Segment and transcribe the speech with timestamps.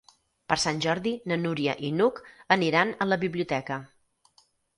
[0.51, 2.23] Per Sant Jordi na Núria i n'Hug
[2.57, 3.79] aniran a la biblioteca.